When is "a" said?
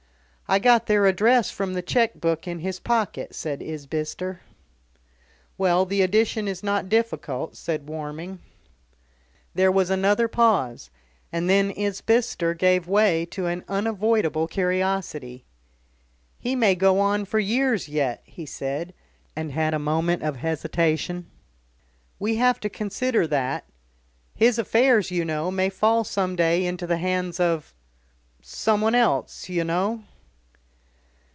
19.73-19.79